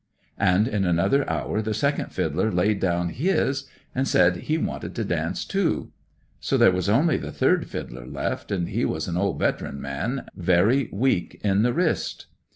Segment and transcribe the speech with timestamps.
[0.39, 5.05] And in another hour the second fiddler laid down his, and said he wanted to
[5.05, 5.91] dance too;
[6.39, 10.25] so there was only the third fiddler left, and he was a' old, veteran man,
[10.35, 12.25] very weak in the wrist.